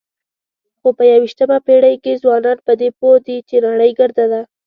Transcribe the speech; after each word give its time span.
خو 0.79 0.89
په 0.97 1.03
یوویشتمه 1.11 1.57
پېړۍ 1.65 1.95
کې 2.03 2.19
ځوانان 2.23 2.57
په 2.67 2.73
دې 2.79 2.89
پوه 2.99 3.15
دي 3.25 3.37
چې 3.49 3.55
نړۍ 3.67 3.91
ګرده 3.99 4.25
ده. 4.31 4.41